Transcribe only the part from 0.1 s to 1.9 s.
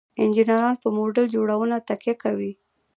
انجینران په موډل جوړونه